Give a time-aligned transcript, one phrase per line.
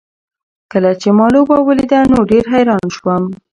[0.71, 3.23] کله چې ما لوبه ولیده نو ډېر حیران شوم.